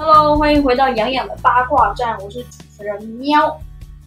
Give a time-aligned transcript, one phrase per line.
[0.00, 3.60] Hello，欢迎回到养养的八卦站，我是主持人喵，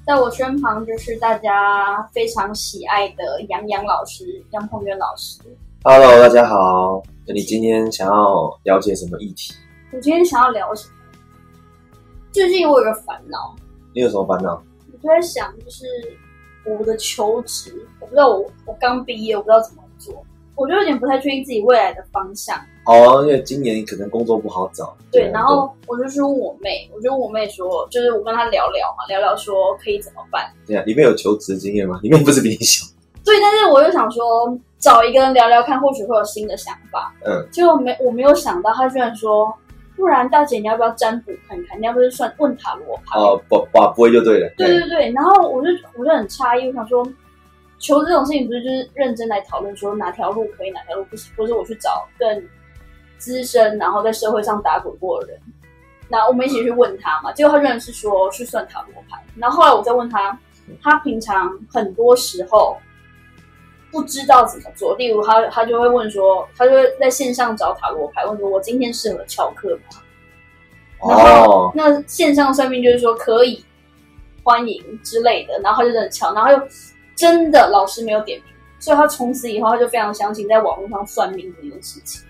[0.07, 5.41] 在我身旁就是大家非常喜爱的杨洋老师杨鹏元老师。
[5.83, 7.03] Hello，大家好。
[7.27, 9.53] 那你今天想要了解什么议题？
[9.91, 10.93] 我今天想要聊什么？
[12.31, 13.53] 最近我有个烦恼，
[13.93, 14.63] 你有什么烦恼？
[14.93, 15.85] 我就在想，就是
[16.65, 22.57] 我的求职，我不知道我我刚毕业，我不知道怎么做，我就有点不太确定自己未来的方向。
[22.85, 24.95] 哦，因为今年可能工作不好找。
[25.11, 30.51] 对，然后我就去问我妹，我就问我妹说，就是我跟她聊聊嘛，聊聊说可以怎么办。
[30.65, 31.99] 对啊，里面有求职经验吗？
[32.01, 32.85] 里面不是比你小。
[33.23, 37.13] 对，但是我又想说找一个人聊聊看，或许会有新的想法。
[37.23, 39.53] 嗯，结果没我没有想到，她居然说，
[39.95, 41.79] 不然大姐你要不要占卜看看？
[41.79, 43.19] 你要不要算问塔罗牌？
[43.19, 44.49] 哦，不不不会就对了。
[44.57, 47.05] 对对对，然后我就我就很诧异，我想说，
[47.77, 52.43] 求这种事情不是就是认真来讨论说哪条路可以，哪条路不行，或者我去找更
[53.21, 55.39] 资深，然后在社会上打滚过的人，
[56.09, 57.31] 那我们一起去问他嘛。
[57.31, 60.35] 结果他居然是说去算塔罗牌，然后后来我再问他，
[60.81, 62.75] 他平常很多时候
[63.91, 70.01] 不知道怎么做，例如他他就会问说，他就会在线上找塔罗牌，问说我今天适合翘课吗？
[71.07, 73.63] 然后哦，那线上算命就是说可以
[74.43, 76.59] 欢迎之类的，然后他就真的敲，然后又
[77.15, 78.47] 真的老师没有点名，
[78.79, 82.23] 所以他从此以后他就非常相信在网络上算命这件事情。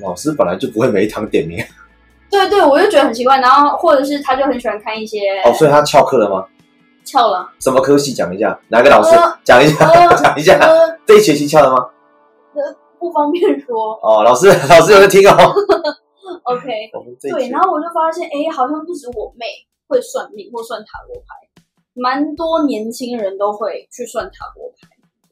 [0.00, 1.58] 老师本来就不会每一堂点名。
[2.30, 6.46] 对对，我就觉得很奇怪，然后或者是他就很喜欢看一些哦，所以他翘课了吗？
[7.04, 8.56] 翘了，什么科系讲一下？
[8.68, 9.88] 哪个老师呃讲一下？
[9.88, 10.58] 呃 讲一下。
[10.60, 11.88] 呃，这一学期翘了吗？
[13.00, 13.98] 不方便说。
[14.02, 15.34] 哦，老师 老师有在听哦。
[16.44, 16.68] OK，
[17.20, 19.46] 对，然后我就发现，哎，好像不止我妹
[19.88, 21.34] 会算命或算塔罗牌，
[21.94, 24.88] 蛮多年轻人都会去算塔罗牌。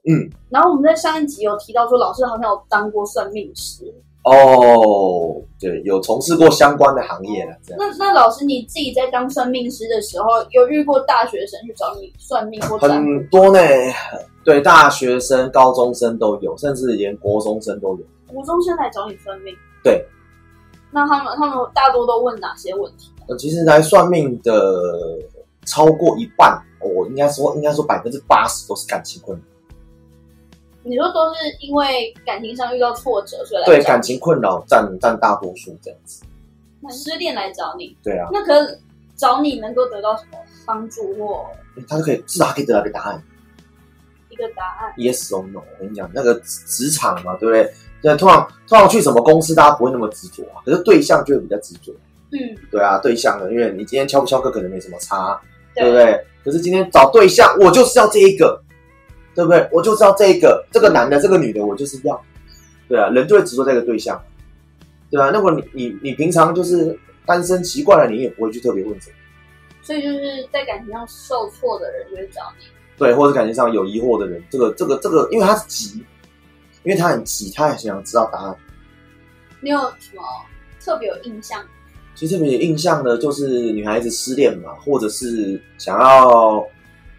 [0.08, 3.84] 嗯，然后我们在上一集有提到说，老师好像有当过算命师。
[4.24, 7.78] 哦，对，有从事过相关的行业了，这样。
[7.78, 13.10] 那那老师你自己在当算命师的时候，有遇过大学生去找你算命或占卜？
[13.10, 13.60] 很多呢，
[14.44, 18.04] 对，大学生、高中生都有，甚至连国中生都有。
[18.26, 19.54] 国中生来找你算命？
[19.82, 20.04] 对。
[20.90, 23.10] 那他们他们大多都问哪些问题？
[23.28, 24.82] 呃，其实来算命的
[25.64, 29.44] 超过一半，我应该说应该说百分之八十都是感情困扰。
[30.88, 36.24] 你说都是因为感情上遇到挫折，所以来对，感情困扰占占大多数这样子。
[36.80, 38.78] 你失恋来找你，对啊，那可是
[39.16, 41.46] 找你能够得到什么帮助或
[41.86, 43.22] 他就可以至少可以得到一个答案
[44.30, 45.58] 一个答案？，yes or no。
[45.58, 47.72] 我跟你讲，那个职职场嘛，对不对？
[48.00, 51.92] 对，通常通常去什么公司，大家不会那么执着啊，可是对象就会比较执着。
[52.30, 52.38] 嗯，
[52.70, 55.40] 对啊，对象的，因为你今天敲不敲课可能没什么差，
[55.74, 56.24] 对不对？
[56.44, 58.62] 可是今天找对象，我就是要这一个，
[59.38, 59.68] 对不对？
[59.70, 62.20] 我就知道这一个，这个男的，这个女的，我就是要。
[62.88, 64.20] 对啊，人就会执着这个对象，
[65.12, 65.30] 对啊。
[65.32, 69.16] 那么你你你平常就是单身习惯了，你也不会去特别问什么，
[69.80, 70.18] 所以就是
[70.52, 72.64] 在感情上受挫的人就会找你。
[72.96, 76.04] 对，或者感情上有疑惑的人，这个这个这个，因为他是急，
[76.82, 78.56] 因为他很急，他很想知道答案。
[79.60, 80.22] 你有什么
[80.84, 81.64] 特别有印象？
[82.16, 86.66] 其实特别有印象的就是女孩子失恋嘛，或者是想要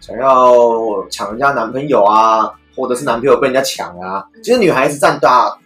[0.00, 4.26] 想要抢人家男朋友啊，或者是男朋友被人家抢啊。
[4.42, 5.58] 其实女孩子占大，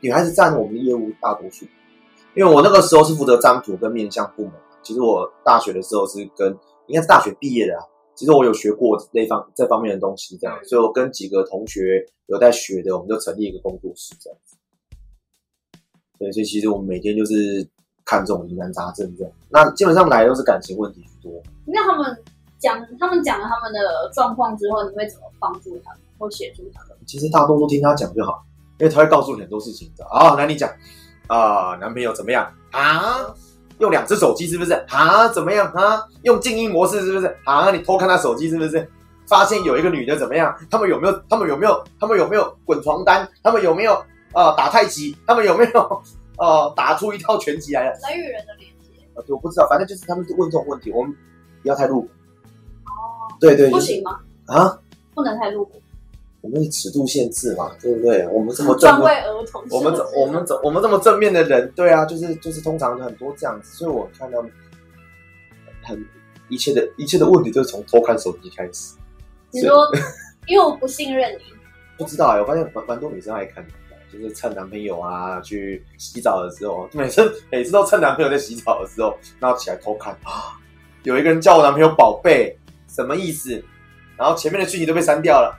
[0.00, 1.66] 女孩子占我们的业务大多数。
[2.34, 6.56] 因为我那个时候是负责占卜跟面相部门，其实我大学的时候是跟
[6.86, 7.82] 应该是大学毕业的啊。
[8.14, 14.56] 其实我有学过那方这方面的东西，这样，所以我跟几个同学有在学的，我们就成立一个工作室这样子。
[16.18, 17.66] 对，所以其实我们每天就是
[18.04, 19.32] 看这种疑难杂症这样。
[19.48, 21.32] 那基本上来都是感情问题居多。
[21.64, 22.16] 那他们
[22.58, 26.96] 讲他们讲了他们的状况之后，你会怎么帮助他们或协助他们？
[27.06, 28.44] 其实大多都听他讲就好，
[28.78, 30.34] 因为他会告诉你很多事情的啊。
[30.34, 30.68] 来，你讲
[31.26, 33.34] 啊，男朋友怎么样啊？
[33.78, 35.28] 用两只手机是不是啊？
[35.28, 36.02] 怎么样啊？
[36.22, 37.70] 用静音模式是不是啊？
[37.70, 38.90] 你偷看他手机是不是？
[39.28, 40.56] 发现有一个女的怎么样？
[40.70, 41.22] 他们有没有？
[41.28, 41.84] 他们有没有？
[42.00, 43.28] 他们有没有滚床单？
[43.42, 43.94] 他们有没有
[44.32, 45.16] 啊、打太极？
[45.26, 46.02] 他们有没有
[46.38, 47.92] 呃 打出一套拳击来了？
[48.08, 51.14] 人与人的连接啊，对，我不知道，反正就是他们就问这种问题，我们
[51.62, 52.08] 不要太露骨。
[52.08, 52.17] 哦，
[53.40, 54.20] 对对，就是不行吗？
[54.46, 54.78] 啊，
[55.14, 55.80] 不能太露骨，
[56.40, 58.26] 我们尺度限制嘛，对不对？
[58.28, 59.64] 我们这么 正专为面，儿童。
[59.70, 64.44] 我们怎我们怎我们这么正面的人，对啊，就是就是通常很多这样子，所以我看到
[65.82, 66.04] 很
[66.48, 68.94] 一切的一切的问题都是从偷看手机开始。
[69.50, 69.86] 你说，
[70.46, 71.42] 因为我不信任你，
[71.96, 73.70] 不知道哎、我发现蛮蛮多女生爱看的，
[74.12, 80.56] 就是趁男朋友啊去洗澡的时候，每次每次都趁男朋友在洗澡的时候，然后起来偷看啊，
[81.02, 82.56] 有一个人叫我男朋友宝贝，
[82.88, 83.62] 什么意思？
[84.16, 85.56] 然后前面的讯息都被删掉了，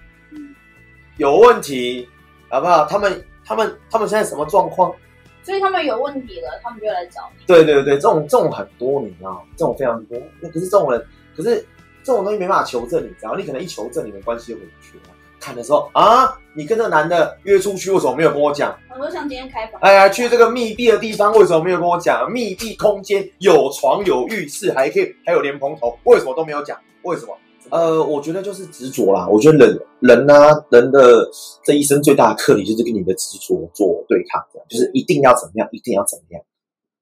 [1.18, 2.10] 有问题，
[2.50, 2.86] 好不好？
[2.86, 4.94] 他们他们他们现在什么状况？
[5.42, 7.46] 所以他们有问题了，他们就来找你。
[7.46, 10.20] 对对对，这种这种很多，你知道，这种非常多。
[10.42, 11.04] 那可是这种人，
[11.36, 11.66] 可是
[12.04, 15.04] 这种东西没办法求证，你知道，你可能一求证，你们关系就回不去了。
[15.40, 18.78] 看的时候啊，你跟这个男的约出去，为什么没有跟我讲？
[18.90, 22.30] 很多像今天开房，哎呀，去这个密闭的地方，为什么没有跟我讲？
[22.30, 26.78] 密闭空间有床有浴室，还可以还有莲蓬头，为什么都没有讲？
[27.04, 27.34] 为什么？
[27.69, 29.28] 呃，我觉得就是执着啦。
[29.28, 31.30] 我觉得人人啊，人的
[31.63, 36.42] 这一生最大的课题就是跟你的执着做对抗，这样就是一定要怎么样，一定要怎么样。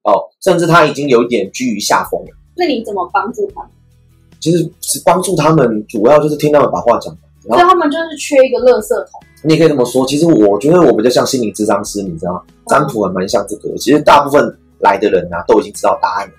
[0.03, 2.27] 哦，甚至他已经有一点居于下风了。
[2.55, 3.69] 那你怎么帮助他们？
[4.39, 7.15] 其实是帮助他们，主要就是听他们把话讲。
[7.43, 9.21] 所以他们就是缺一个垃圾桶。
[9.43, 10.05] 你也可以这么说。
[10.05, 13.73] 其实我觉得我比较像心理智商师，你知道，占卜还蛮像这个。
[13.77, 16.33] 其实大部分来的人啊，都已经知道答案了。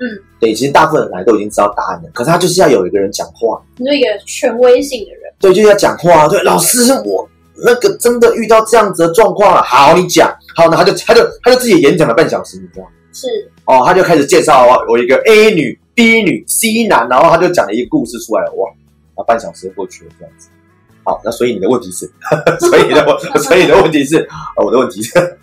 [0.00, 0.04] 嗯，
[0.40, 2.08] 对，其实大部分人来都已经知道答案了。
[2.14, 5.20] 可是他就是要有一个人讲话，你说一个权威性的人。
[5.38, 6.26] 对，就要讲话。
[6.26, 7.28] 对，老师，我
[7.64, 9.62] 那个真的遇到这样子的状况了。
[9.62, 10.34] 好，你讲。
[10.56, 13.28] 好，那他就他就他就自己演讲了半小时，你知道吗是。
[13.66, 18.52] 哦，他就开始介绍我一个 A 女、B 女、C 男，然后他就讲了一个故事出来了。
[18.52, 18.70] 哇，
[19.16, 20.48] 那，半小时过去了，这样子。
[21.04, 22.10] 好，那所以你的问题是，
[22.60, 23.04] 所以的
[23.38, 25.38] 所以的问题是，我的问题是，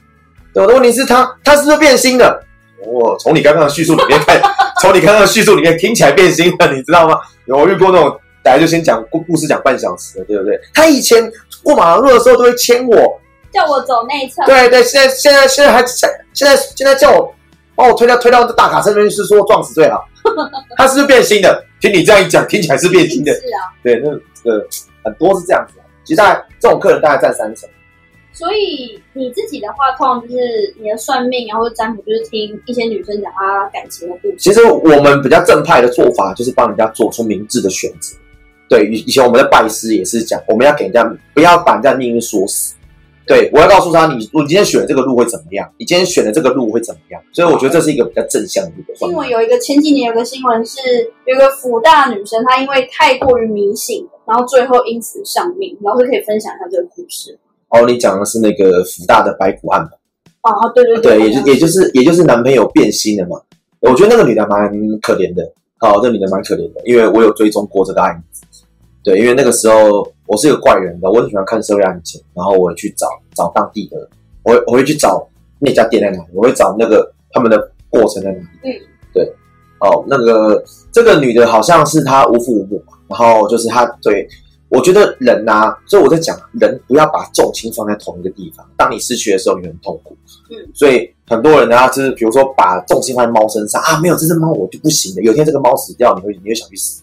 [0.53, 2.43] 我的问题是， 他他是不是变心了？
[2.85, 4.39] 我从你刚刚的叙述里面看，
[4.81, 7.19] 从你刚刚的叙述里面听起来变心了，你知道吗？
[7.45, 10.59] 有遇过那种，大家就先讲故故事讲半小时的，对不对？
[10.73, 11.31] 他以前
[11.63, 13.19] 过马路的时候都会牵我，
[13.51, 14.43] 叫我走内侧。
[14.45, 17.33] 对对，现在现在现在还现现在现在叫我
[17.75, 20.03] 把我推到推到大卡车那边是说撞死最好。
[20.77, 21.63] 他是不是变心的？
[21.79, 23.31] 听你这样一讲，听起来是变心的。
[23.33, 24.67] 是啊，对，那个。
[25.03, 27.69] 很多是这样子，其实大概这种客人大概占三成。
[28.37, 34.35] 所以你自己的话，通常就是你的算命啊，或者占卜，就是听一些女生讲她感情的故事。
[34.37, 38.15] 其实我们比较正派的做法，就是帮人家做出明智的选择。
[38.69, 41.03] 对，以以前我们的拜师也是讲，我们要给人家
[41.33, 42.75] 不要把人家命运锁死。
[43.25, 45.67] 对，我要告诉他，你你今天选的这个路会怎么样？
[45.77, 47.21] 你今天选的这个路会怎么样？
[47.33, 48.95] 所以我觉得这是一个比较正向的一个。
[48.95, 50.79] 新闻有一个前几年有个新闻是，
[51.25, 55.75] 有一个福大女生，她因为太过于迷信，然后最后因此丧命。
[55.81, 57.37] 老师可以分享一下这个故事。
[57.69, 59.91] 哦，你讲的是那个福大的白骨案吧？
[60.43, 63.39] 哦，对对对，也就也就是也就是男朋友变心了嘛。
[63.81, 64.69] 我觉得那个女的蛮
[65.01, 65.43] 可怜的，
[65.77, 68.43] 好，这女的蛮可怜的，因为我有追踪过这个案子。
[69.03, 74.09] 对，因为那个时候我是一个怪人的，我很喜欢看社会案件，然后我会去找找当地的，
[74.43, 75.27] 我我会去找
[75.59, 78.47] 那家店在哪里，我会找那个他们的过程在哪里。
[78.63, 78.71] 嗯，
[79.13, 79.23] 对，
[79.79, 84.27] 哦，那个这个女的好像是她无父无母嘛，然后就是她对，
[84.69, 90.15] 我觉得人呐，所以我在讲人不要把重心放在同一个地方，当你失去的时候，你很痛苦。
[90.49, 97.01] 嗯，所以很多人呢，就是比如说把重心放在猫身上啊，没有这只猫我就不行了，有一天这个猫死掉，你会你会想去死。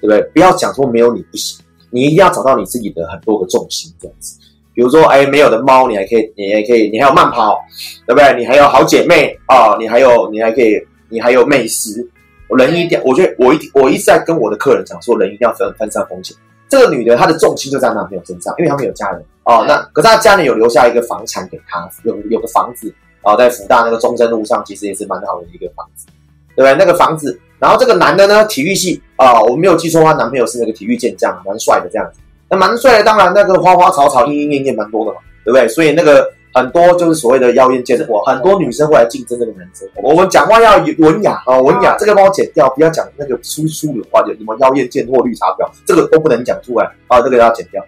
[0.00, 0.20] 对不对？
[0.34, 4.36] 不要讲说没有你不行，你一定要找到你自己的很多个重心这样子。
[4.74, 7.56] 比如说，哎，没有的猫，你还可以，你还可以，你还有慢跑，
[8.04, 8.36] 对不对？
[8.36, 10.76] 你还有好姐妹啊，你还有，你还可以，
[11.08, 12.04] 你还有美食。
[12.58, 16.36] 人一定，我觉得我一我一直在跟我的客人讲说，人一定要分分散风险。
[16.72, 19.62] 这个女的她的重心就在男朋友身上，因为她没有家人哦。
[19.68, 22.90] 那可是她家里有留下一个房产给她，有有个房子
[23.20, 26.06] 啊，在福大那个中正路上，其实也是蛮好的一个房子，
[26.56, 26.74] 对不对？
[26.74, 27.38] 那个房子。
[27.58, 32.18] 然后这个男的呢，体育系啊，我没有记错，他男朋友是那个体育健将，蛮帅的这样子。
[32.48, 35.68] 那蛮帅的，当然那个花花草草、莺莺燕燕蛮多的嘛，对不对？
[35.68, 39.88] 所以那个很多就是所谓的妖艳贱货，很多女生会来竞争这个男生。
[40.02, 47.82] 我们讲话要文雅啊，文雅，这个帮我剪掉，不要讲那个粗粗的话，就什么妖艳贱货、绿茶婊，这个都不能讲出来啊，这个要剪掉。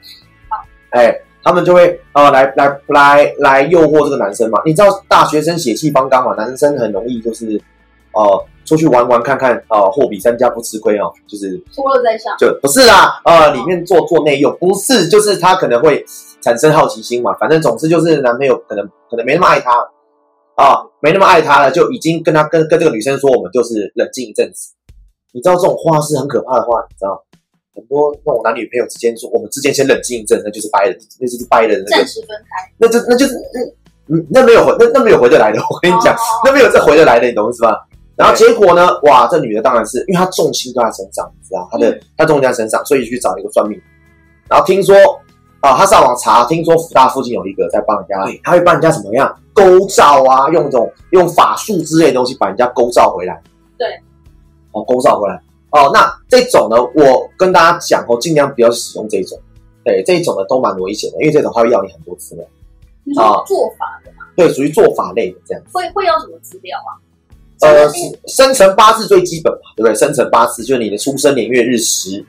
[0.49, 4.61] 好，哎，他们就会啊来来来来诱惑这个男生嘛。
[4.65, 7.61] 你知道大学生血气方刚嘛，男生很容易就是
[8.13, 8.45] 哦。
[8.65, 16.05] 出去玩玩看看啊，货比三家不吃亏哦，就是说了再上，就不是啦，呃，里面做做内用不是，就是他可能会
[16.41, 19.71] 产生好奇心嘛，反正总之就是男朋友可能可能没那么爱他
[20.57, 24.73] 啊，没那么爱他了，就已经跟他跟跟这个女生说，我们就是冷静一阵子。
[25.33, 27.21] 你知道这种话是很可怕的话，你知道
[27.75, 33.35] 很多那种男女朋友之间说，我们之间先冷静一阵，那就是掰了，那就是掰的，暂时分开，那就那就是
[34.07, 37.75] 那那没有回那那没有回得来的，我跟你讲，那没有再回得来的，你懂意思吧？
[38.17, 38.89] 然后结果呢？
[39.03, 43.81] 哇，这女的当然是因为她重心都在身上，你知道，她的她重心在身上，所以去找一个算命。
[44.49, 44.95] 然后听说
[45.61, 53.43] 啊，她上网查，听说福大附近有一个在帮人家，他会帮人家怎么样勾照啊，用这种用法术之类的东西把人家勾照回来。
[53.77, 53.89] 对，
[54.73, 55.43] 哦，勾照回来。
[55.71, 59.37] 哦，那这种呢，我跟大家讲哦，尽量不要使用这种。
[59.83, 62.45] 对，这种呢都蛮危险的，因为这种他会要你很多资料。
[63.03, 64.25] 你说做法的吗？
[64.37, 65.63] 对，属于做法类的这样。
[65.73, 66.97] 会会要什么资料啊？
[67.61, 67.91] 呃，
[68.27, 69.95] 生辰八字最基本嘛，对不对？
[69.95, 72.25] 生辰八字就是你的出生年月日时，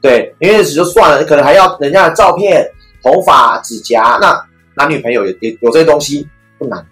[0.00, 2.68] 对，年月日时就算了，你可能还要人家的照片、
[3.02, 4.18] 头发、指甲。
[4.20, 4.40] 那
[4.76, 6.86] 男女朋友也也有这些东西不难，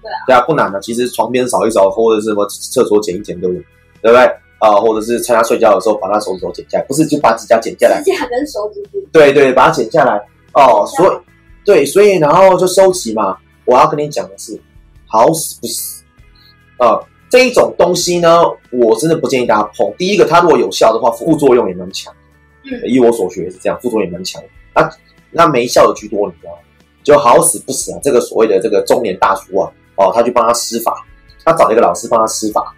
[0.00, 0.80] 对啊，对啊，不难的。
[0.80, 3.60] 其实床边扫一扫，或者是什么厕所剪一剪都有，
[4.00, 4.32] 对不对？
[4.58, 10.16] 啊、或者是趁他睡觉的时候把他手指头剪下来，不是就把指甲剪下来，指甲跟手指头对对，把它剪下来
[10.54, 10.86] 哦。
[10.86, 11.16] 所以
[11.64, 13.36] 对，所以然后就收集嘛。
[13.64, 14.60] 我要跟你讲的是，
[15.06, 16.01] 好死不死，
[16.82, 19.94] 呃，这一种东西呢，我真的不建议大家碰。
[19.96, 22.12] 第一个，它如果有效的话，副作用也蛮强。
[22.64, 24.42] 嗯以我所学是这样，副作用也蛮强。
[24.74, 24.90] 那
[25.30, 26.58] 那没效的居多，你知道吗？
[27.04, 27.98] 就好死不死啊！
[28.02, 31.04] 这个所谓的这个中年大叔啊，哦，他去帮他施法，
[31.44, 32.74] 他找了一个老师帮他施法，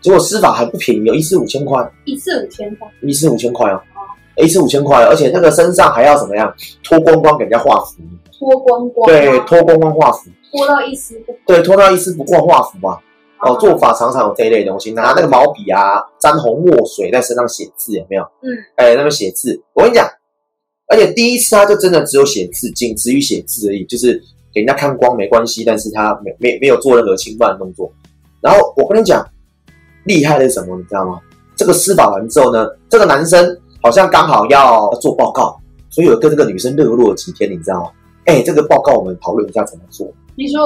[0.00, 8.02] 结果施法还不便宜，有一次五千块，一次五千块，一次五千块哦哦，一次五千块，而且那个身上还要怎么样，脱光光给人家画符，
[8.36, 12.98] 脱光光，对，脱光光画符，脱到一丝不对，脱到一丝不挂画符啊。
[13.40, 18.22] 哦，哦做法常常有这一类东西，拿那个毛笔啊，沾红墨水在身上写字，有没有？
[18.42, 20.08] 嗯，哎，那边写字，我跟你讲，
[20.88, 24.20] 而且第一次他就真的只有写字，仅止于写字而已，就是
[24.52, 27.92] 给人家看光没关系，但是他没没没有做任何侵犯的动作。
[28.40, 29.26] 然后我跟你讲，
[30.04, 31.20] 厉害的是什么，你知道吗？
[31.56, 35.58] 这个施法完之后呢，这个男生好像刚好要做报告，
[35.90, 37.90] 所以有跟这个女生热络了几天，你知道吗？
[38.26, 40.06] 哎，这个报告我们讨论一下怎么做。
[40.36, 40.60] 你说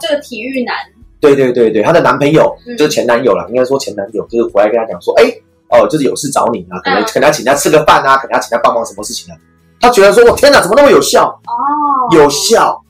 [0.00, 0.74] 这个体育男，
[1.20, 5.24] 对对对对，她的男朋友嗯就是前男友了，应该说前男友，就是回来跟她讲说，哎，
[5.70, 9.36] 哦，就是有事找你啊，可能嗯可能要请她吃个饭啊，可能要请她帮忙什么事情啊。
[9.80, 11.28] 她觉得说，我天哪，怎么那么有效？
[11.28, 12.82] 哦，有效，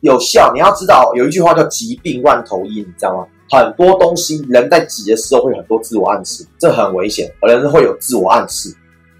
[0.00, 0.50] 有效。
[0.52, 3.26] 你要知道，有一句话叫“疾病乱投医”，你知道吗？
[3.50, 8.74] 很多东西人在急的时候会有很多自我暗示，这很危险，人会有自我暗示，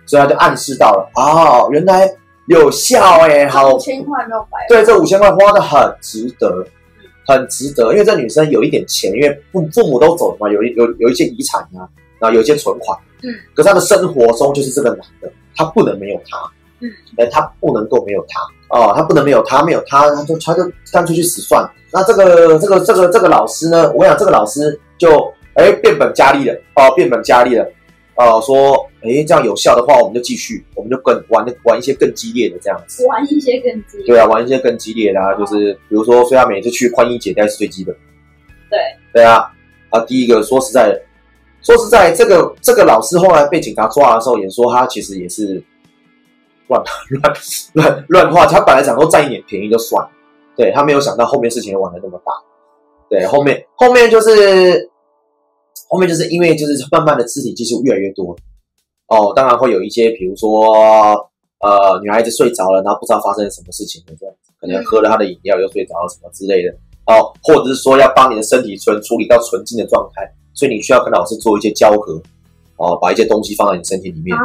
[0.07, 2.11] 所以他就暗示到了，哦，原来
[2.47, 6.67] 有效哎、好五千块没有白花，对，这五千块花的很值得，
[7.27, 11.89] 很值得，因为这女生有一点钱，因为父父母都走了嘛，有一有有一些遗产啊，
[12.19, 16.39] 然后有一些存款，嗯，可是她的生活中就是这个男的，他不能没有他，
[16.81, 18.41] 嗯，哎，他不能够没有他，
[18.77, 20.63] 哦，他不能没有他，没有他，他就他就
[20.93, 21.63] 干脆去死算。
[21.63, 21.73] 了。
[21.91, 27.65] 那这个这个这个这个老师呢，我想这个老师就哎变本加厉了，哦，变本加厉了。
[28.17, 33.07] 哦，说，哎，这样有效的话，我们就继续，我们就更玩玩一些更激烈的这样子。
[33.07, 38.01] 玩一些更激烈，对啊，玩一些更激烈的啊，就是比如说，所以他每次去宽衣解带是最基本的。
[38.71, 38.79] 对
[39.13, 39.45] 对啊，
[39.91, 41.03] 啊，第一个说实在的，
[41.63, 45.63] 说实在，这个这个老师后来被警察抓的时候，也说他其实也是
[46.69, 46.83] 乱
[47.23, 47.35] 乱
[47.75, 50.11] 乱乱画，他本来想说占一点便宜就算了，
[50.57, 52.33] 对他没有想到后面事情玩的那么大。
[53.11, 54.91] 对，后面后面就是
[55.89, 58.35] 后面就是因为就是慢慢的肢体技术越来越多，
[59.09, 60.73] 哦，当然会有一些，比如说
[61.61, 66.71] 呃，女孩子睡着了，然后不知道发生了什么事情的这样子，可能喝了她的饮料又睡着了什么之类的，
[67.07, 72.21] 哦，或者是说要帮你的身体纯处理到纯净的状态，所以你需要跟老师做一些交合，
[72.77, 74.43] 哦，把一些东西放在你身体里面，啊，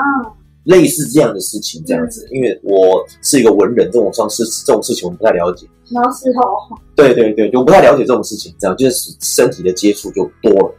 [0.63, 2.27] 类似这样的事情这样子。
[2.31, 10.75] 因为我是一个文人，这种状事这种事情我不太了解，然后事后，对对对，我不太了解这种事情，这样就是身体的接触就多了，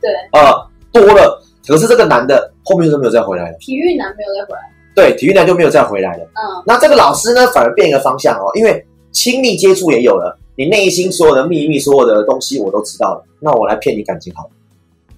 [0.00, 1.40] 对，啊、多了。
[1.66, 4.60] 可是这个男的后面就没有再回来了，体育男没有再回来，
[4.94, 6.24] 对，体育男就没有再回来了。
[6.24, 14.50] 嗯，那这个老师呢，反而变一个方向哦，因为亲密接触也有了，你内心所有的秘密、所有的东西我都知道了，那我来骗你感情好了。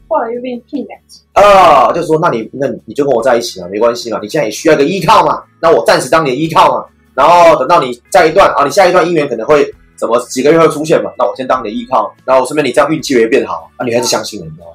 [0.09, 14.73] 后来又变骗感情，啊，就说那你那你你就跟我在一起嘛，没关系嘛，你现在也需要一个依靠嘛，那我暂时当你的依靠嘛，然后等到你下一段啊，你下一段姻缘可能会怎么几个月会出现嘛，那我先当你的依靠，然后顺便你这样运气也会变好，啊，女孩子相信了，你知道吗？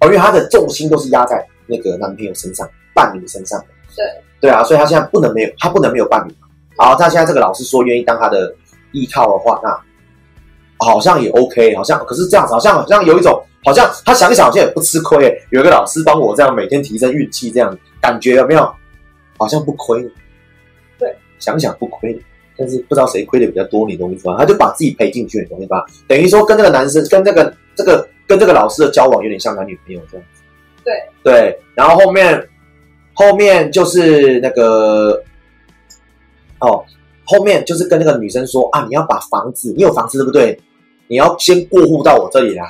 [0.00, 4.04] 哦，因为她的重心都是压在那个男朋友身上、伴侣身上的，对
[4.40, 8.54] 对啊，所以他现在不能没有，他不能没有伴侣嘛，好，他现在这个老师说愿意当他的
[8.92, 9.78] 依靠的话，那
[10.84, 15.42] 好像也 OK，好像可是这样子，好像好像有一种，好像他想一想，好像也不吃亏耶。
[15.50, 18.72] 有一个老师帮我这样每天提升运气，这样感觉有没有？
[19.36, 20.10] 好像不亏呢。
[20.98, 22.20] 对，想想不亏，
[22.56, 24.36] 但是不知道谁亏的比较多，你懂我意思吗？
[24.38, 25.84] 他就把自己赔进去，你懂我意思吧？
[26.06, 30.37] 等于说跟这个男生，跟这个这个跟这个老师的交往有点像男女朋友这样子。
[30.84, 32.48] 对对，然后后面
[33.14, 35.22] 后面就是那个
[36.60, 36.84] 哦，
[37.24, 40.60] 后面就是跟那个女生说啊，你要把房子，你有房子对不对？
[41.08, 42.64] 你要先过户到我这里来，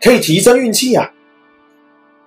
[0.00, 1.10] 可以提升运气啊，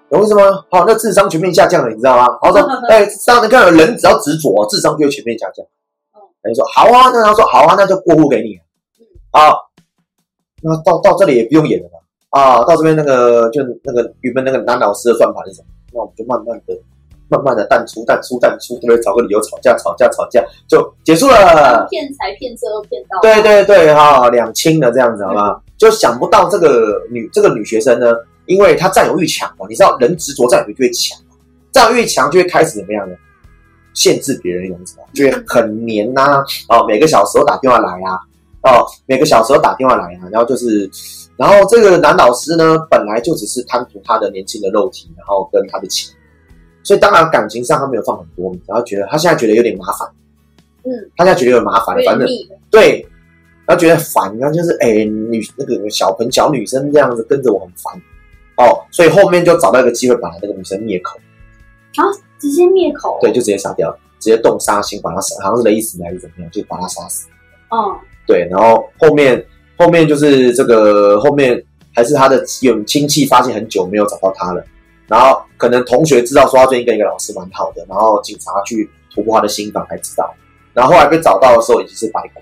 [0.09, 0.65] 懂我意思吗？
[0.71, 2.27] 好、那智商全面下降了，你知道吗？
[2.43, 5.65] 然后说， 哎，当你看人只要执着，智商就会全面下降。
[5.65, 8.55] 嗯人家说好啊，那他说好啊，那就过户给你
[8.99, 9.53] 嗯啊。
[10.61, 11.99] 那到到这里也不用演了吧？
[12.33, 15.67] 啊，到这边那个就那个原本那个男老师的算盘是什么？
[15.93, 16.75] 那我们就慢慢的、
[17.29, 18.99] 慢慢的淡出、淡出、淡出，对不对？
[19.03, 21.85] 找个理由吵架、吵架、吵架，就结束了。
[21.91, 25.61] 骗财骗色都骗到，对对对，哈、两清的这样子，好吗？
[25.77, 28.11] 就想不到这个女这个女学生呢，
[28.47, 31.15] 因为她占有欲强嘛，你知道人执着占有欲就会强，
[31.71, 33.15] 占有欲强就会开始怎么样呢？
[33.93, 35.03] 限制别人，你懂意思吗？
[35.13, 38.17] 就会很黏呐、啊，每个小时都打电话来啊，
[38.63, 40.89] 哦，每个小时都打电话来啊，然后就是，
[41.37, 46.13] 然后这个男老师呢，本来就只是贪图他的年轻的肉体，然后跟他的情，
[46.83, 50.07] 所以当然感情上他没有放很多，然后觉得他现在觉得有点麻烦，
[50.83, 52.27] 嗯，他现在觉得有点麻烦，有反正。
[52.69, 53.05] 对，
[53.65, 57.93] 他觉得烦，然后就是哎、女那个小朋小女生这样子跟着我很烦，
[58.57, 61.17] 哦，所以后面就找到一个机会把那个女生灭口，
[62.39, 63.17] 直接灭口。
[63.21, 67.27] 对，就直接杀掉了，直接动杀心把她杀，好像是勒死还是怎么样，就把她杀死。
[67.69, 67.97] 哦，
[68.27, 69.43] 对，然后后面
[69.83, 71.61] 后面就是这个后面
[71.93, 74.65] 还是他的有亲戚发现很久没有找到他了，
[75.07, 80.33] 然后可能同学知道说他最近跟一个老师蛮好的，然后警察去突破他的心房才知道，
[80.73, 82.39] 然后后来被找到的时候已经是白骨，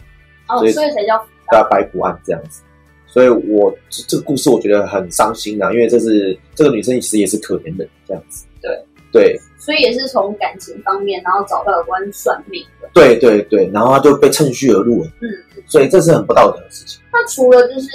[0.50, 1.18] 哦，所以才叫
[1.50, 2.62] 对啊，白骨案这样子。
[3.08, 8.46] 所以我这这个故事我觉得很伤心啊，因为这是这个女生其实也是可怜的这样子。
[8.62, 12.90] 对对所以也是从感情方面，然后找到有关算命的。
[12.94, 15.30] 对对对，然后他就被趁虚而入了，嗯，
[15.68, 17.00] 所以这是很不道德的事情。
[17.14, 17.88] 那除了就是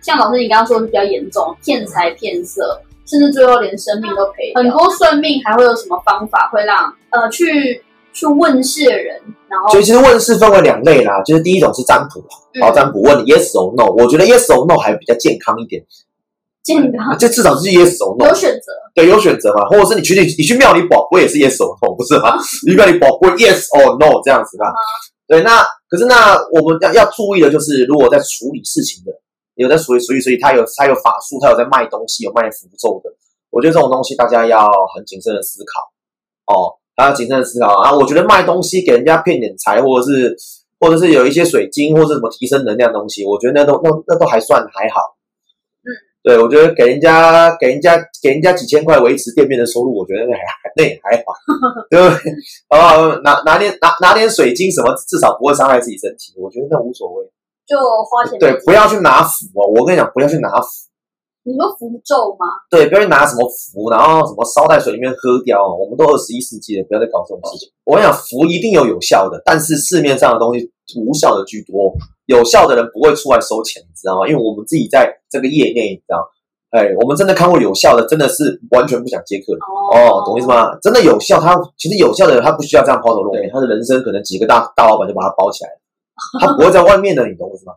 [0.00, 4.62] 像老师你刚刚说的比较严重，骗财骗色，甚至最后连生命都赔掉。
[4.62, 7.80] 很多算命还会有什么方法会让呃去
[8.12, 9.16] 去问世的人，
[9.48, 12.20] 然后所以其实问世分为两类啦，就是第一种是占卜，
[12.54, 15.82] 嗯好占卜问 yes or no，我觉得 yes or no 还比较健康一点，
[16.62, 18.72] 健康这至少是 yes or no，有选择。
[18.94, 22.36] 对，有选择嘛，或者是你去你你去庙里保不也是 yes or no 不是吗？
[22.66, 24.66] 你去庙里保不 yes or no 这样子吧？
[25.26, 29.12] 对，那可是那我们要要注意的就是，如果在处理事情的，
[29.54, 33.10] 有在处理处理，所以他有他有法术，他有在卖东西，有卖符咒的，
[33.50, 37.94] 我觉得这种东西大家要很谨慎的思考哦，大家谨慎的思考啊。
[37.94, 40.36] 我觉得卖东西给人家骗点财，或者是
[40.80, 45.16] 或者是有一些水晶或者什么提升能量的东西，我觉得那都那那都还算还好。
[46.22, 50.42] 嗯，对，我觉得给人家给人家给人家几千块维持店面的收入，我觉得那还
[50.76, 51.32] 那也还好，
[51.90, 52.32] 对不对？
[52.68, 53.16] 好不好？
[53.22, 57.24] 拿拿点拿拿点水晶什么，至少不会伤害自己身体，我觉得那无所谓。
[57.66, 60.68] 就花钱对，不要去拿符哦，我跟你讲，不要去拿符。
[61.42, 62.44] 你说符咒吗？
[62.68, 65.74] 对，不要去拿什么符，然后什么烧在水里面喝掉哦。
[65.78, 67.70] 我们都二十一世纪了，不要再搞这种事情。
[67.84, 71.94] 我跟你讲，符一定有有效的，但是市面上的东西无效的居多，
[72.30, 74.28] 有效的人不会出来收钱，你知道吗？
[74.28, 76.22] 因为我们自己在这个业内，你知道，
[76.70, 79.58] 哎，我们真的看过有效的，真的是完全不想接客人。
[79.90, 80.46] 哦，懂意思？
[80.46, 80.70] 吗？
[80.80, 85.76] 真的有效，他其实有效的人，他不需要这样抛头露面，他的人生可能几个大大老板就把他包起来了，
[86.40, 87.74] 他不会在外面的，你懂我意思吗？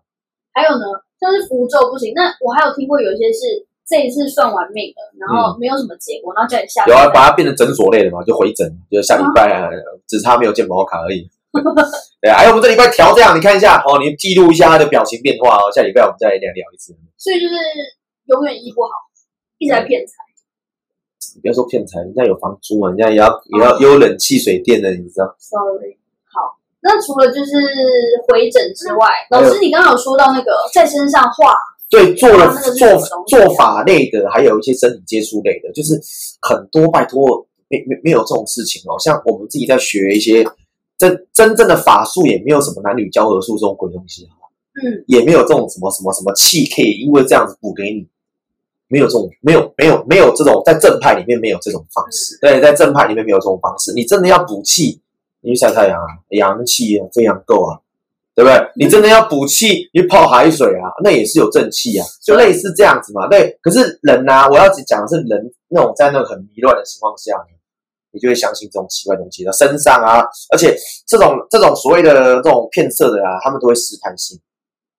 [0.53, 0.85] 还有呢，
[1.19, 2.13] 像是符咒不行。
[2.13, 9.65] 那我还有听过有一些是这一次算完命的，然后没有什么结果，然后叫你下嗯有啊，把它变成诊所类的嘛，就回诊，就下礼拜啊，
[10.07, 11.27] 只差没有健保卡而已。
[12.21, 16.95] 对啊，哎，我们这礼拜调这样，你看一下哦，你记录一下他的表情变化哦，下礼拜我们再来聊聊一次。
[17.17, 17.53] 所以就是
[18.25, 18.89] 永远医不好，
[19.59, 20.13] 一直在骗财。
[21.35, 26.57] 你不要说骗财，人家有房租啊，人家也要也要也有冷气水电的，你知道？Sorry，好。
[26.81, 27.51] 那除了就是
[28.27, 31.55] 回诊之外，老师你刚刚有说到那个在身上画，
[31.89, 35.99] 对，做了做做法类的，还有一些身体接触类的，就是
[36.41, 38.99] 很多拜托没没没有这种事情哦。
[38.99, 40.43] 像我们自己在学一些
[41.09, 44.27] 真真正的法术，也没有什么男女交合术这种鬼东西，
[44.81, 48.07] 嗯，也没有这种什么什么什么气可以因为这样子补给你，
[48.87, 53.91] 没有这种没有没有没有这种在正派里面没有这种方式，对，在正派里面没有这种方式。
[53.93, 55.01] 你真的要补气，
[55.41, 57.79] 你去晒太阳啊，阳气啊，非常够啊。
[58.35, 58.67] 对不对？
[58.75, 63.27] 你真的要补气，你泡海水啊，那也是有正气啊，就类似这样子嘛。
[63.27, 67.52] 对，可是人呐、我要讲的是人那种在那个很迷乱的情况下呢，
[68.13, 74.39] 你就会相信这种奇怪东西的身上啊，而且这种这种所谓的这种骗色的啊，他们都会试探性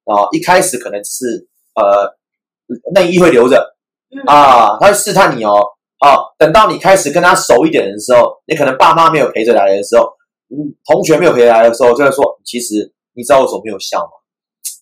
[0.05, 2.13] 啊，一开始可能只是呃
[2.93, 3.77] 内衣会留着
[4.11, 5.63] 嗯啊，他会试探你哦，
[5.99, 10.05] 啊，等到你开始跟他熟一点的时候，你可能爸妈没有陪着来的时候，
[10.51, 14.11] 嗯，同学没有陪着来的时候，就会说，其实你知道为什么没有笑吗？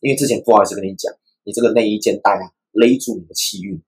[0.00, 1.12] 因为之前不好意思跟你讲，
[1.44, 3.80] 你这个内衣肩带啊勒住你的气运。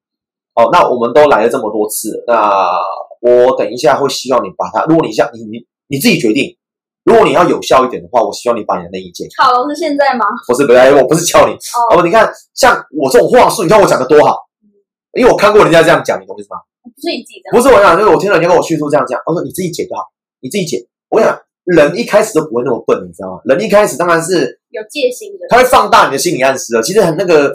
[0.54, 2.70] 哦，那我们都来了这么多次，那
[3.24, 6.54] 我等一下会希望你把它，如果你像你你你自己决定，
[7.04, 9.42] 如果你要有效一点的话，我希望你把你的内衣解开。
[9.42, 10.26] 好，老师现在吗？
[10.46, 14.36] 不是不是，我不是教你哦，哦，你看像我这种话术，你看我讲的多好，
[15.16, 16.60] 因为我看过人家这样讲，你懂我意思吗？
[16.84, 20.02] 不是你自己的，不是我讲，就是我听人家跟我叙述这样讲，我说你自己解就好，
[20.40, 20.86] 你自己解。
[21.08, 23.40] 我跟你讲，人一开始都不会那么笨，你知道吗？
[23.46, 25.46] 人一开始当然是有戒心的。
[25.48, 26.82] 他会放大你的心理暗示的。
[26.82, 27.50] 其实很那个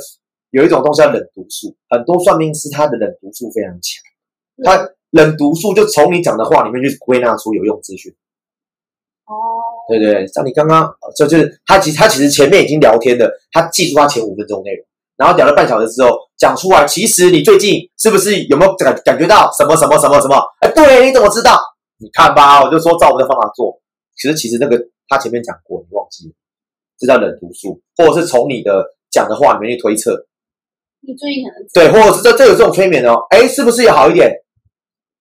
[0.49, 4.01] 有一种东西叫冷读术，很多算命师他的冷读术非常强，
[4.63, 8.11] 他冷读术就从你讲的话里面去归纳出有用资讯。
[9.25, 9.35] 哦，
[9.87, 14.85] 对对对，像你刚刚就就是他其他其实前面已经聊天的，他记住他前五分钟内容，
[15.17, 20.35] 然后聊了半小时之后讲出来，其实你最近是不是有没有感感觉到什么什么什么什么？
[20.61, 21.59] 哎，对，你怎么知道？
[21.99, 23.79] 你看吧，我就说照我们的方法做。
[24.15, 26.33] 其实其实那个他前面讲过，你忘记了。
[26.97, 30.25] 这叫冷读术，或者是从你的讲的话里面去推测，
[30.99, 34.33] 你最近可能对，或者是这这有这种催眠哦，哎，是不是也好一点？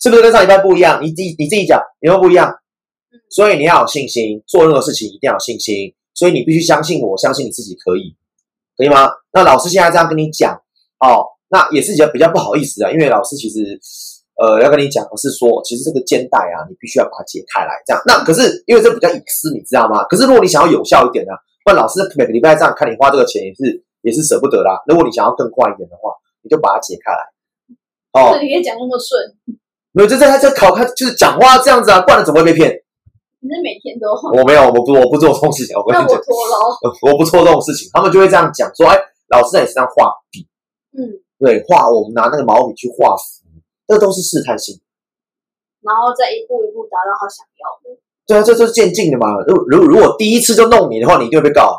[0.00, 1.02] 是不是跟上礼拜不一样？
[1.02, 2.50] 你自己你自己讲，有没有不一样？
[2.50, 5.94] 嗯所以你要有信心，做任何事情一定要有信心。
[6.14, 8.16] 所以你必须相信我，相信你自己可以，
[8.76, 9.10] 可以吗？
[9.32, 10.54] 那老师现在这样跟你讲，
[10.98, 13.78] 哦，那也是比较比较不好意思啊，因为老师其实
[14.36, 18.02] 呃要跟你讲的是说，其实这个肩带啊，你必须要把它解开来，这样。
[18.06, 20.04] 那可是因为这比较隐私，你知道吗？
[20.04, 21.32] 可是如果你想要有效一点呢、
[21.64, 24.80] 不然老师每个礼拜这样看你花这个钱也是也是舍不得啦。
[24.86, 27.20] 如果你想要更快一点的话，你就把它解开来。
[28.14, 29.20] 哦，你也讲那么顺，
[29.98, 32.70] 没有，就在他在考，他就是讲话这样子啊，不然怎么会被骗？
[33.40, 35.74] 你是每天都，我没有，我不，我不做这种事情。
[35.76, 36.70] 我跟你讲，拖牢，
[37.10, 40.46] 我不做这种事情，他们就会这样讲说，哎，老师在你身上画笔，
[40.96, 43.42] 嗯，对，画我们拿那个毛笔去画符，
[43.88, 44.78] 这都是试探性。
[45.82, 47.98] 然后再一步一步达到他想要的。
[48.24, 49.26] 对啊，这就是渐进的嘛。
[49.48, 51.76] 如如如果第一次就弄你的话，你一定会被告啊，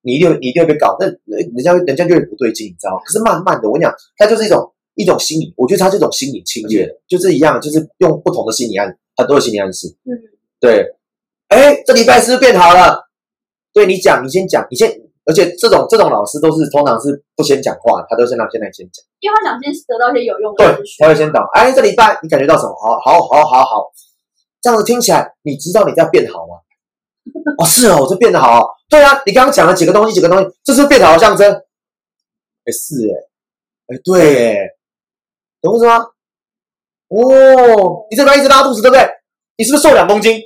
[0.00, 0.96] 你一定你一定会被告。
[0.98, 3.00] 那人家人家就会不对劲，你知道吗？
[3.04, 9.88] 可是慢慢的，我跟你讲，它就是一种一种心理，我觉得它是一种心理侵略，就是一样，就是用不同的心理暗很多的心理暗示。
[10.04, 10.12] 嗯，
[10.60, 10.94] 对，
[11.48, 13.08] 哎，这礼拜是不是变好了？
[13.72, 14.90] 对你讲，你先讲，你先，
[15.24, 21.08] 而且这种这种老师都是通常是不先讲话，他都先让现在先讲，因为他想先得到一些有用的对他。
[21.08, 22.74] 会先讲，哎，这礼拜你感觉到什么？
[22.74, 23.92] 好，好，好，好，好，
[24.60, 26.56] 这样子听起来，你知道你在变好吗？
[27.58, 31.52] 哦，是哦，我这变得好、哦，对啊，你刚刚讲了几个东西，几个东西，这是变好的象征。
[31.52, 34.68] 哎，是哎，哎，对哎，
[35.62, 36.06] 懂我意思吗？
[37.08, 39.06] 哦，你这边一直拉肚子，对不对？
[39.56, 40.40] 你是不是瘦两公斤？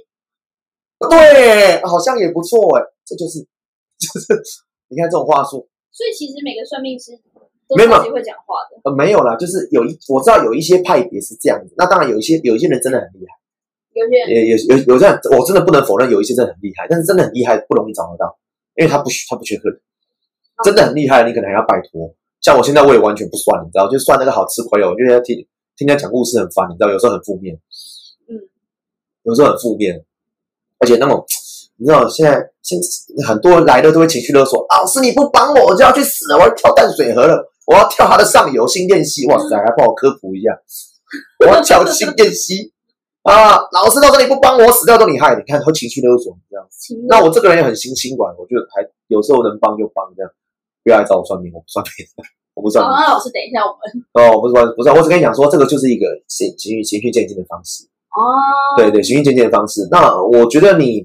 [1.11, 3.39] 对，好像也不错哎，这就是
[4.01, 4.27] 就是
[4.89, 7.13] 你看这种话术，所以其实每个算命师
[7.69, 8.81] 都没有超级会讲话的。
[8.85, 13.37] 呃，没有啦，就是有一我知道有一些派别是这样子，那当然有一些有一些人真的很厉害，
[13.93, 18.39] 有些有有有这样，我真的不能否认有一些真的很厉害，但是真的很厉害不容易找得到，
[18.77, 19.79] 因为他不需他不缺客人，
[20.65, 22.15] 真的很厉害，你可能还要拜托。
[22.45, 25.35] 像我现在我也完全不算，你知道，就算那个好吃亏哦，我觉得听
[25.79, 27.59] 听他讲故事很烦，你知道，有时候很负面，
[28.29, 28.37] 嗯，
[29.23, 30.05] 有时候很负面，
[30.79, 31.25] 而且那种
[31.79, 32.79] 你知道现在现
[33.27, 40.51] 很多人来的都会情绪勒索，老师你不帮我，我就要去死了，我要跳淡水河了，我要跳他的上游新店溪，哇塞，还帮我科普一下，
[41.41, 42.71] 我要跳新店溪
[43.23, 43.57] 啊！
[43.73, 46.69] 老师，到时候你不帮我，我死掉都你害的，你看会情绪勒索这样。
[47.09, 50.31] 那我这个人也很心心软，我就还有时候能帮就帮这样，
[50.85, 52.07] 不要来找我算命，我不算命，
[52.55, 53.01] 我不算好，命。
[53.01, 53.83] 那老师等一下我们
[54.15, 57.83] 哦，不是不是，我只跟你讲说，这个就是一个循循循序渐进的方式。
[58.15, 58.23] 哦，
[58.77, 59.89] 对对，循序渐进的方式。
[59.91, 61.05] 那我觉得你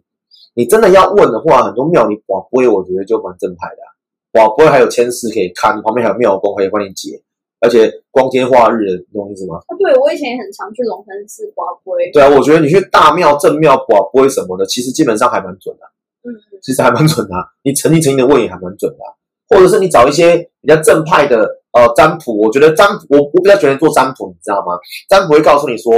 [0.54, 3.90] 你真的要问的话，很多庙你广播，我觉得就蛮正派的、啊。
[4.32, 7.20] 寡不会还有签诗可以看，旁边还有庙公可以帮你解，
[7.62, 9.58] 而且光天化日的，你懂意思吗？
[9.66, 15.86] 啊对我以前也很常去龙山寺刮龟，对啊，我觉得你去大庙、正庙、寡不会什么的，其实基本上还蛮准的、
[16.30, 16.30] 嗯，
[16.62, 19.10] 其实还蛮准的啊、你诚心诚意的问也还蛮准的啊、
[19.50, 21.38] 或者是你找一些比较正派的
[21.74, 24.78] 呃占卜，我觉得占卜我我比较喜欢做占卜，你知道吗？
[25.10, 25.92] 占卜会告诉你说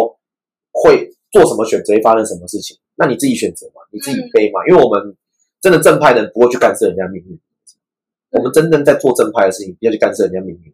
[0.71, 5.15] 会做什么选择，会发生什么事情，那你自己选择嘛，你自己背嘛，因为我们
[5.61, 7.39] 真的正派的人不会去干涉人家命运，
[8.31, 10.73] 我们真正在做正派的事情，不要去干涉人家命运。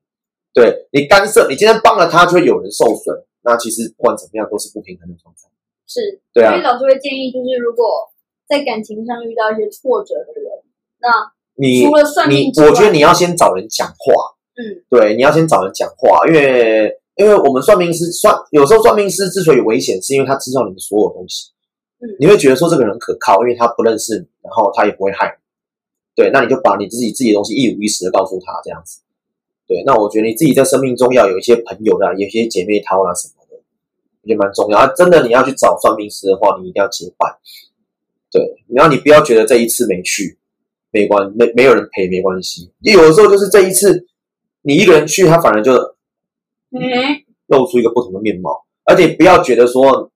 [0.53, 5.49] 对你干涉，你今天帮了他，就会有人受损，那其实不管怎么样都是不平衡的状态。
[5.85, 8.09] 是，对啊所以，老师会建议，就是如果
[8.47, 10.51] 在感情上遇到一些挫折的人，
[10.99, 11.09] 那
[11.57, 14.13] 你除了算你命之外，我觉得你要先找人讲话，
[14.55, 14.83] 嗯。
[14.89, 21.49] 对，你要先找人讲话，因为因为我们算命师算有时候算命师之所以危险，是因为他知道你的所有东西，
[21.99, 22.05] 嗯。
[22.19, 25.43] 你会觉得说这个人可靠，因为他不认识你，然后他也不会害你，
[26.15, 29.01] 对，那你就把你自己自己的东西一五一十的告诉他，这样子，
[29.67, 33.57] 对，那我觉得你自己在生命中要有一些朋友啦，有一些姐妹淘啦什么的，
[34.21, 34.77] 我觉得蛮重要。
[34.77, 37.35] 啊，真的你要去找算命师的话，你一定要结伴，
[38.31, 40.37] 对，然后你不要觉得这一次没去，
[40.91, 44.05] 没关没没有人陪没关系，也有的时候就是这一次
[44.61, 45.73] 你一个人去，他反而就
[46.71, 46.81] 嗯，
[47.47, 50.11] 露出一个不同的面貌，而且不要觉得说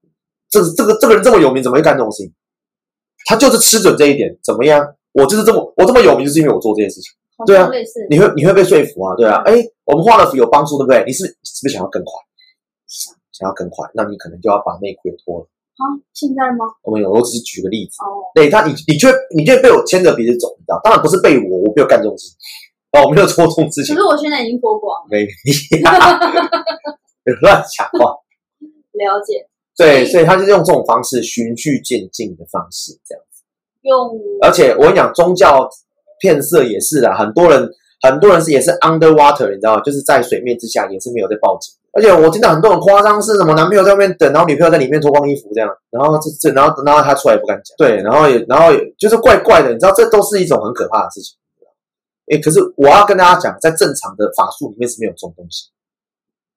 [0.49, 2.33] 这这个这个人这么有名，怎么会干这种事情？
[3.25, 4.83] 他就是吃准这一点，怎么样？
[5.13, 7.13] 我就是这么我这么有名，就是因为我做这件事情。
[7.45, 7.67] 对啊
[8.09, 11.03] 你会你会被说服啊，对啊，哎，我们画了符有帮助，对不对？
[11.05, 12.11] 你是是不是想要更快？
[12.87, 15.47] 想想要更快，那你可能就要把内裤也脱了。
[15.77, 16.65] 啊，现在吗？
[16.83, 20.79] 我们有，我只是举个例子，哦，对他，你你就会你就会被我牵着鼻子走，你知道？
[20.83, 22.35] 当然不是被我，我没有干这种事情，
[22.99, 25.27] 哦，我没有做这种事情可是，我现在已经脱光了，没你
[27.41, 28.15] 乱讲话。
[28.93, 33.41] 了解，对，所以他就是用这种方式循序渐进的方式，这样子。
[33.81, 35.67] 用而且我跟你讲，宗教
[36.19, 37.67] 骗色也是啦，很多人
[38.01, 39.81] 很多人是也是 underwater，你知道吗？
[39.81, 41.80] 就是在水面之下也是没有在报警的。
[41.93, 51.37] 而且我听到很多人夸张是什么男朋友在外面等，然后女朋友在里面脱光衣服这样，然后这这然后然后他出来也不敢讲，对，然后也然后也就是怪怪的，你知道这都是一种很可怕的事情。
[52.31, 55.69] 哎，可是我要跟大家讲，在正常的法术里面是没有这种东西。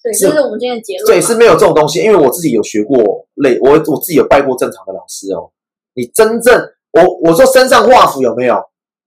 [0.02, 1.06] 对，是这是我们今天的结论。
[1.06, 5.50] 对，是没有这种东西，因为我自己有学过类，我我自己有拜过正常的老师哦。
[5.94, 8.62] 你真正我我说身上画符有没有？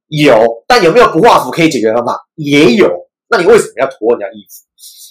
[0.10, 2.20] 有，但有没有不画符可以解决的方法？
[2.36, 3.07] 也有。
[3.30, 4.66] 那你为什么要脱人家衣服？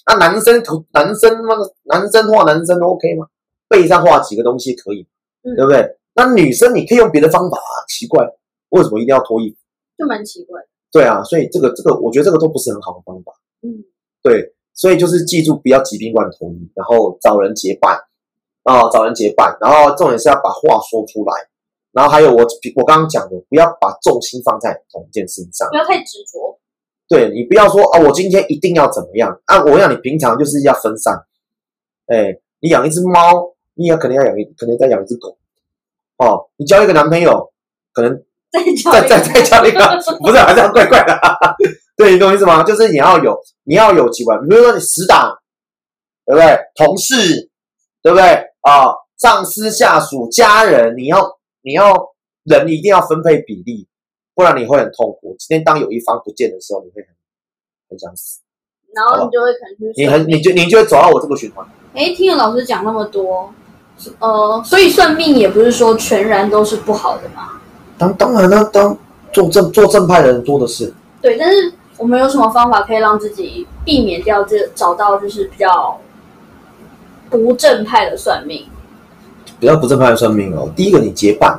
[0.09, 3.27] 那男生涂男生那个男生画男生 OK 吗？
[3.69, 5.07] 背上画几个东西可以，
[5.43, 5.97] 嗯对不对？
[6.15, 8.25] 那女生你可以用别的方法啊，奇怪，
[8.71, 9.57] 为什么一定要脱衣服？
[9.99, 10.69] 就蛮奇怪的。
[10.93, 13.33] 对啊，所以这个这个，我觉得这个都不是很好的方法。
[13.63, 13.85] 嗯，
[14.23, 17.99] 对，所以就是记住不要急病乱投医，然后找人结伴
[18.63, 21.33] 啊、找人结伴，然后重点是要把话说出来，
[21.93, 25.77] 然后还有我我刚刚讲的，不要把重心放在同一件事情上不。
[25.77, 26.59] 要太执着。
[27.09, 29.63] 对你不要说啊，我今天一定要怎么样啊？
[29.65, 31.15] 我要你平常就是要分散。
[32.07, 35.37] 哎，你养一只猫，你也可能要养一，可能再养一只狗。
[36.19, 37.53] 哦，你交一个男朋友，
[37.93, 38.11] 可能
[38.51, 39.81] 再教再再交一个，
[40.23, 41.19] 不是，好像怪怪的。
[41.97, 42.63] 对，你懂我意思吗？
[42.63, 45.37] 就是你要有，你要有几关，比如说你死党，
[46.25, 46.59] 对不对？
[46.75, 47.51] 同事，
[48.03, 48.25] 对不对？
[48.63, 51.95] 啊、上司、下属、家人，你要你要
[52.45, 53.87] 人一定要分配比例，
[54.37, 55.35] 不然你会很痛苦。
[55.39, 57.09] 今天当有一方不见的时候，你会很
[57.89, 58.41] 很想死，
[58.95, 61.67] 然后你就会可能去你很你就你就会走到我这个循环。
[61.95, 63.51] 哎，听了老师讲那么多，
[64.19, 67.59] 呃，所以算命也不是说全然都是不好的嘛。
[67.97, 68.95] 当当然了，当
[69.33, 70.93] 做正做正派的人多的是。
[71.23, 75.99] 对，但是我们有什么方法可以让自己避免掉这找到就是比较
[77.31, 78.69] 不正派的算命？
[79.59, 80.71] 比较不正派的算命哦。
[80.77, 81.59] 第一个，你结伴，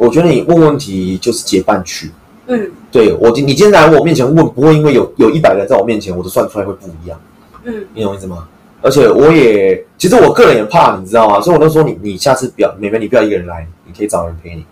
[0.00, 2.10] 我觉得你问问题就是结伴去。
[2.46, 7.20] 嗯对我今你今天来我面前问，不会因为有有一百个人在我面前，我都算出来会不一样，
[7.64, 8.48] 嗯，你懂我意思吗？
[8.82, 11.40] 而且我也，其实我个人也怕，你知道吗？
[11.40, 14.64] 所以我都说你，你下次不要，妹妹你不要一个人来，你可以找人陪你。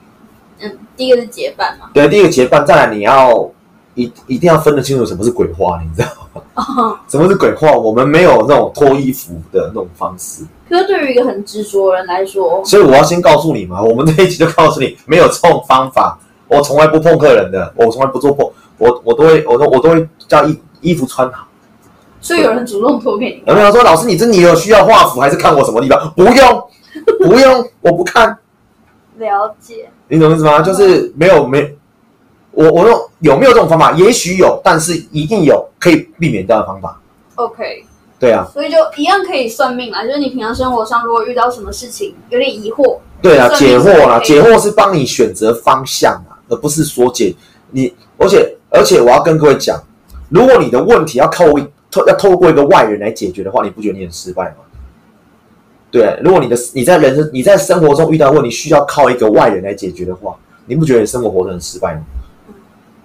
[0.60, 1.90] 嗯，第一个是结伴嘛。
[1.92, 3.48] 对，第一个结伴，再来你要
[3.98, 6.42] 一一定要分得清楚什么是鬼话，你知道吗？
[6.54, 7.72] 哦， 什么是鬼话？
[7.72, 21.46] 我们没有那种脱衣服的那种方式，可是对于一个很执着的人来说，所以我要先告诉你嘛，我们这一集就告诉你，没有这种方法，我从来不碰客人的，我从来不做碰，我我都会，我都我都会叫衣衣服穿好。
[22.20, 26.12] 所以有人主动脱给你有没有说老师，你这你有需要画符还是看我什么地方？
[26.16, 26.62] 不用，
[27.20, 28.36] 不用，我不看，
[29.18, 29.88] 了解？
[30.08, 30.60] 你懂意思吗？
[30.60, 31.77] 就是没有没，
[32.52, 33.92] 我我用有没有这种方法？
[33.92, 37.00] 也许有，但是一定有可以避免掉的方法。
[37.36, 37.84] OK，
[38.18, 40.04] 对啊，所以就一样可以算命啦。
[40.04, 47.34] 就是你平常生活上如果遇到什么事情有点疑惑，对啊，解惑啦，解惑是帮你选择方向啊，而不是说解
[47.70, 47.94] 你。
[48.16, 49.80] 而且而且我要跟各位讲，
[50.28, 51.44] 如果你的问题要靠
[51.90, 54.56] 透要透过一个外人来解决的话，你不觉得你很失败吗？
[55.90, 62.00] 对，如果你的你在人生你在生活中遇到问题需要靠一个外人来解决的话，你不觉得你生活活得很失败吗？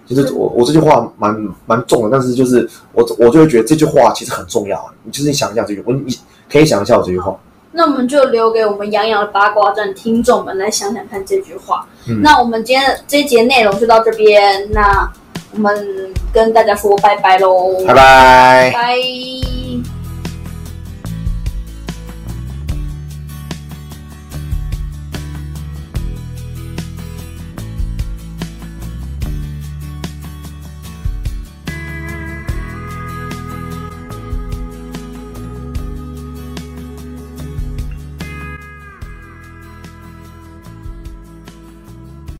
[0.06, 1.36] 就是我我这句话蛮
[1.66, 4.94] 蛮重的，但是就是我我就会觉得这句话其实很重要啊。
[5.04, 6.18] 你就是你想一下这句，我你
[6.52, 7.36] 可以想一下我这句话。
[7.72, 11.86] 那我们就留给我们洋洋的八卦站听众们来想想看这句话。
[12.08, 15.12] 嗯那我们今天的这一节内容就到这边，那
[15.54, 18.72] 我们跟大家说拜拜喽，拜拜。
[18.72, 19.63] 拜